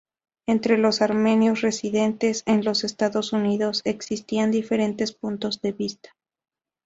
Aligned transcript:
Entre 0.47 0.79
los 0.79 1.03
armenios 1.03 1.61
residentes 1.61 2.41
en 2.47 2.65
los 2.65 2.83
Estados 2.83 3.33
Unidos 3.33 3.83
existían 3.85 4.49
diferentes 4.49 5.11
puntos 5.13 5.61
de 5.61 5.73
vista. 5.73 6.17